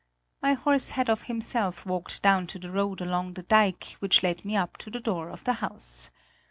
My 0.41 0.53
horse 0.53 0.89
had 0.89 1.11
of 1.11 1.21
himself 1.29 1.85
walked 1.85 2.23
down 2.23 2.47
to 2.47 2.57
the 2.57 2.71
road 2.71 3.01
along 3.01 3.35
the 3.35 3.43
dike 3.43 3.97
which 3.99 4.23
led 4.23 4.43
me 4.43 4.55
up 4.57 4.77
to 4.77 4.89
the 4.89 4.99
door 4.99 5.29
of 5.29 5.43
the 5.43 5.53
house. 5.61 6.09